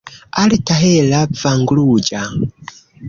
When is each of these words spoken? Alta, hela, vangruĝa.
Alta, 0.43 0.77
hela, 0.85 1.19
vangruĝa. 1.43 2.23